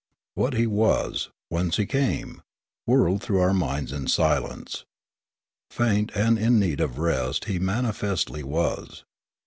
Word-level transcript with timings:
What 0.33 0.55
he 0.55 0.65
was, 0.65 1.29
whence 1.49 1.77
he 1.77 1.85
came, 1.85 2.41
whirled 2.87 3.21
through 3.21 3.39
our 3.39 3.53
minds 3.53 3.91
in 3.91 4.07
silence. 4.07 4.83
Faint 5.69 6.11
and 6.15 6.39
in 6.39 6.59
need 6.59 6.79
of 6.79 6.97
rest 6.97 7.45
he 7.45 7.59
manifestly 7.59 8.41
was. 8.41 9.03